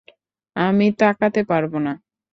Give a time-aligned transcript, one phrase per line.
[0.55, 1.93] আমি তাকাতে পারব না।